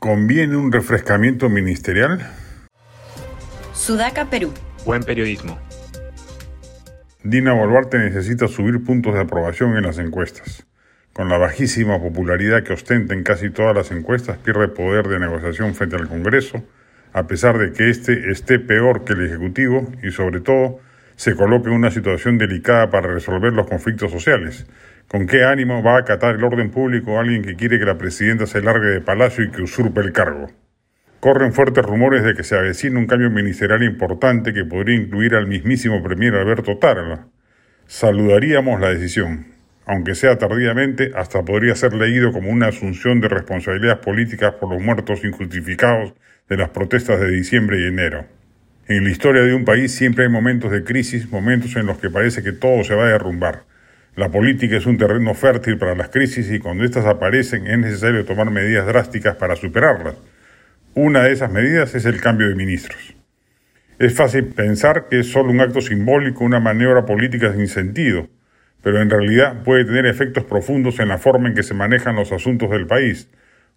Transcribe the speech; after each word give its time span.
¿Conviene 0.00 0.56
un 0.56 0.72
refrescamiento 0.72 1.50
ministerial? 1.50 2.26
Sudaca, 3.74 4.30
Perú. 4.30 4.50
Buen 4.86 5.02
periodismo. 5.02 5.58
Dina 7.22 7.52
Boluarte 7.52 7.98
necesita 7.98 8.48
subir 8.48 8.82
puntos 8.82 9.12
de 9.12 9.20
aprobación 9.20 9.76
en 9.76 9.82
las 9.82 9.98
encuestas. 9.98 10.66
Con 11.12 11.28
la 11.28 11.36
bajísima 11.36 12.00
popularidad 12.00 12.62
que 12.62 12.72
ostenta 12.72 13.12
en 13.12 13.24
casi 13.24 13.50
todas 13.50 13.76
las 13.76 13.90
encuestas, 13.90 14.38
pierde 14.38 14.68
poder 14.68 15.06
de 15.06 15.20
negociación 15.20 15.74
frente 15.74 15.96
al 15.96 16.08
Congreso, 16.08 16.64
a 17.12 17.26
pesar 17.26 17.58
de 17.58 17.74
que 17.74 17.90
éste 17.90 18.30
esté 18.30 18.58
peor 18.58 19.04
que 19.04 19.12
el 19.12 19.26
Ejecutivo 19.26 19.86
y, 20.02 20.12
sobre 20.12 20.40
todo, 20.40 20.80
se 21.16 21.36
coloque 21.36 21.68
en 21.68 21.74
una 21.74 21.90
situación 21.90 22.38
delicada 22.38 22.88
para 22.88 23.12
resolver 23.12 23.52
los 23.52 23.68
conflictos 23.68 24.10
sociales. 24.10 24.64
¿Con 25.10 25.26
qué 25.26 25.42
ánimo 25.42 25.82
va 25.82 25.96
a 25.96 25.98
acatar 26.02 26.36
el 26.36 26.44
orden 26.44 26.70
público 26.70 27.18
alguien 27.18 27.42
que 27.42 27.56
quiere 27.56 27.80
que 27.80 27.84
la 27.84 27.98
presidenta 27.98 28.46
se 28.46 28.62
largue 28.62 28.90
de 28.90 29.00
palacio 29.00 29.42
y 29.42 29.50
que 29.50 29.60
usurpe 29.60 30.02
el 30.02 30.12
cargo? 30.12 30.52
Corren 31.18 31.52
fuertes 31.52 31.84
rumores 31.84 32.22
de 32.22 32.34
que 32.34 32.44
se 32.44 32.56
avecina 32.56 33.00
un 33.00 33.08
cambio 33.08 33.28
ministerial 33.28 33.82
importante 33.82 34.52
que 34.52 34.64
podría 34.64 34.94
incluir 34.94 35.34
al 35.34 35.48
mismísimo 35.48 36.00
premier 36.00 36.36
Alberto 36.36 36.78
Tarla. 36.78 37.26
Saludaríamos 37.88 38.80
la 38.80 38.90
decisión. 38.90 39.48
Aunque 39.84 40.14
sea 40.14 40.38
tardíamente, 40.38 41.10
hasta 41.16 41.44
podría 41.44 41.74
ser 41.74 41.92
leído 41.92 42.30
como 42.30 42.48
una 42.48 42.68
asunción 42.68 43.20
de 43.20 43.30
responsabilidades 43.30 44.04
políticas 44.04 44.54
por 44.60 44.72
los 44.72 44.80
muertos 44.80 45.24
injustificados 45.24 46.14
de 46.48 46.56
las 46.56 46.68
protestas 46.68 47.18
de 47.18 47.32
diciembre 47.32 47.80
y 47.80 47.88
enero. 47.88 48.26
En 48.86 49.02
la 49.02 49.10
historia 49.10 49.42
de 49.42 49.54
un 49.54 49.64
país 49.64 49.90
siempre 49.90 50.26
hay 50.26 50.30
momentos 50.30 50.70
de 50.70 50.84
crisis, 50.84 51.32
momentos 51.32 51.74
en 51.74 51.86
los 51.86 51.98
que 51.98 52.10
parece 52.10 52.44
que 52.44 52.52
todo 52.52 52.84
se 52.84 52.94
va 52.94 53.06
a 53.06 53.08
derrumbar. 53.08 53.64
La 54.16 54.28
política 54.28 54.76
es 54.76 54.86
un 54.86 54.98
terreno 54.98 55.34
fértil 55.34 55.78
para 55.78 55.94
las 55.94 56.08
crisis 56.08 56.50
y 56.50 56.58
cuando 56.58 56.84
éstas 56.84 57.06
aparecen 57.06 57.66
es 57.66 57.78
necesario 57.78 58.24
tomar 58.24 58.50
medidas 58.50 58.86
drásticas 58.86 59.36
para 59.36 59.54
superarlas. 59.54 60.16
Una 60.94 61.22
de 61.22 61.32
esas 61.32 61.52
medidas 61.52 61.94
es 61.94 62.04
el 62.04 62.20
cambio 62.20 62.48
de 62.48 62.56
ministros. 62.56 63.14
Es 64.00 64.14
fácil 64.14 64.46
pensar 64.46 65.06
que 65.08 65.20
es 65.20 65.30
solo 65.30 65.50
un 65.50 65.60
acto 65.60 65.80
simbólico, 65.80 66.44
una 66.44 66.58
maniobra 66.58 67.06
política 67.06 67.52
sin 67.52 67.68
sentido, 67.68 68.28
pero 68.82 69.00
en 69.00 69.10
realidad 69.10 69.62
puede 69.62 69.84
tener 69.84 70.06
efectos 70.06 70.44
profundos 70.44 70.98
en 70.98 71.08
la 71.08 71.18
forma 71.18 71.48
en 71.48 71.54
que 71.54 71.62
se 71.62 71.74
manejan 71.74 72.16
los 72.16 72.32
asuntos 72.32 72.70
del 72.70 72.86
país. 72.86 73.28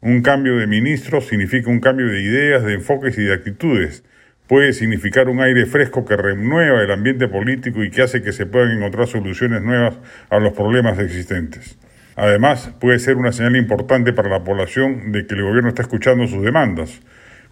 Un 0.00 0.22
cambio 0.22 0.56
de 0.56 0.66
ministros 0.66 1.26
significa 1.26 1.68
un 1.70 1.80
cambio 1.80 2.06
de 2.06 2.22
ideas, 2.22 2.64
de 2.64 2.74
enfoques 2.74 3.18
y 3.18 3.24
de 3.24 3.34
actitudes. 3.34 4.04
Puede 4.52 4.74
significar 4.74 5.30
un 5.30 5.40
aire 5.40 5.64
fresco 5.64 6.04
que 6.04 6.14
renueva 6.14 6.82
el 6.82 6.90
ambiente 6.90 7.26
político 7.26 7.82
y 7.82 7.90
que 7.90 8.02
hace 8.02 8.20
que 8.20 8.32
se 8.32 8.44
puedan 8.44 8.76
encontrar 8.76 9.06
soluciones 9.06 9.62
nuevas 9.62 9.96
a 10.28 10.38
los 10.40 10.52
problemas 10.52 10.98
existentes. 10.98 11.78
Además, 12.16 12.70
puede 12.78 12.98
ser 12.98 13.16
una 13.16 13.32
señal 13.32 13.56
importante 13.56 14.12
para 14.12 14.28
la 14.28 14.44
población 14.44 15.10
de 15.10 15.26
que 15.26 15.36
el 15.36 15.42
gobierno 15.42 15.70
está 15.70 15.80
escuchando 15.80 16.26
sus 16.26 16.44
demandas. 16.44 17.00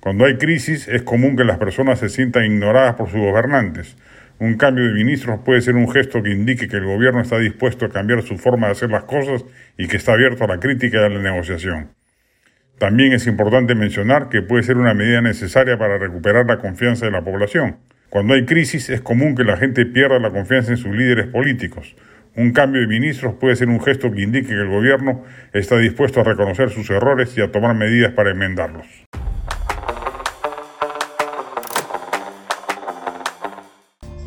Cuando 0.01 0.27
hay 0.27 0.37
crisis 0.37 0.89
es 0.89 1.01
común 1.01 1.37
que 1.37 1.45
las 1.45 1.57
personas 1.57 2.01
se 2.01 2.11
sientan 2.11 2.45
ignoradas 2.45 2.97
por 2.97 3.09
sus 3.09 3.21
gobernantes. 3.21 3.97
Un 4.39 4.59
cambio 4.59 4.85
de 4.85 4.93
ministros 4.93 5.41
puede 5.43 5.63
ser 5.63 5.77
un 5.77 5.91
gesto 5.91 6.23
que 6.23 6.33
indique 6.33 6.69
que 6.69 6.77
el 6.77 6.85
gobierno 6.85 7.23
está 7.23 7.39
dispuesto 7.39 7.87
a 7.87 7.89
cambiar 7.89 8.21
su 8.21 8.37
forma 8.37 8.67
de 8.67 8.73
hacer 8.73 8.91
las 8.91 9.05
cosas 9.05 9.43
y 9.79 9.89
que 9.89 9.97
está 9.97 10.13
abierto 10.13 10.45
a 10.45 10.49
la 10.49 10.61
crítica 10.61 10.99
y 10.99 11.05
a 11.05 11.09
la 11.09 11.23
negociación. 11.23 12.00
También 12.81 13.13
es 13.13 13.27
importante 13.27 13.75
mencionar 13.75 14.31
que 14.31 14.41
puede 14.41 14.63
ser 14.63 14.79
una 14.79 14.95
medida 14.95 15.21
necesaria 15.21 15.77
para 15.77 15.99
recuperar 15.99 16.47
la 16.47 16.57
confianza 16.57 17.05
de 17.05 17.13
la 17.13 17.21
población. 17.21 17.77
Cuando 18.09 18.33
hay 18.33 18.47
crisis 18.47 18.89
es 18.89 19.03
común 19.03 19.35
que 19.37 19.45
la 19.45 19.59
gente 19.59 19.85
pierda 19.85 20.19
la 20.19 20.31
confianza 20.31 20.71
en 20.71 20.79
sus 20.79 20.97
líderes 20.97 21.27
políticos. 21.27 21.95
Un 22.37 22.53
cambio 22.55 22.81
de 22.81 22.87
ministros 22.87 23.35
puede 23.35 23.55
ser 23.55 23.69
un 23.69 23.83
gesto 23.83 24.11
que 24.11 24.23
indique 24.23 24.49
que 24.49 24.55
el 24.55 24.71
gobierno 24.71 25.23
está 25.53 25.77
dispuesto 25.77 26.23
a 26.23 26.25
reconocer 26.25 26.71
sus 26.71 26.89
errores 26.89 27.37
y 27.37 27.43
a 27.43 27.53
tomar 27.53 27.77
medidas 27.77 28.13
para 28.15 28.31
enmendarlos. 28.31 28.87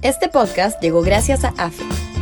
Este 0.04 0.30
podcast 0.30 0.80
llegó 0.80 1.02
gracias 1.02 1.44
a 1.44 1.54
AFE, 1.58 1.86